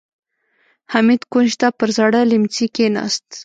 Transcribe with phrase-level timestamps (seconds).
[0.93, 3.27] حميد کونج ته پر زاړه ليمڅي کېناست.